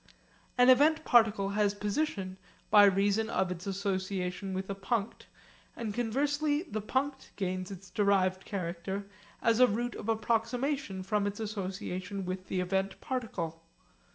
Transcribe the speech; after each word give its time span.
An 0.57 0.71
event 0.71 1.05
particle 1.05 1.49
has 1.49 1.75
position 1.75 2.39
by 2.71 2.85
reason 2.85 3.29
of 3.29 3.51
its 3.51 3.67
association 3.67 4.51
with 4.55 4.67
a 4.67 4.73
punct, 4.73 5.25
and 5.75 5.93
conversely 5.93 6.63
the 6.63 6.81
punct 6.81 7.29
gains 7.35 7.69
its 7.69 7.91
derived 7.91 8.43
character 8.43 9.05
as 9.43 9.59
a 9.59 9.67
route 9.67 9.93
of 9.93 10.09
approximation 10.09 11.03
from 11.03 11.27
its 11.27 11.39
association 11.39 12.25
with 12.25 12.47
the 12.47 12.61
event 12.61 12.99
particle. 12.99 13.61